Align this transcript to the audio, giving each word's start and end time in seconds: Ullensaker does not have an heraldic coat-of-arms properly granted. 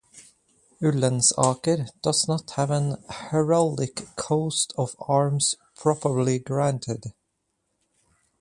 Ullensaker 0.81 1.91
does 2.01 2.27
not 2.27 2.49
have 2.55 2.71
an 2.71 3.03
heraldic 3.07 4.15
coat-of-arms 4.15 5.53
properly 5.75 6.39
granted. 6.39 7.13